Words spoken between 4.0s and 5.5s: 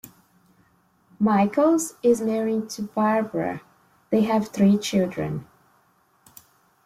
they have three children.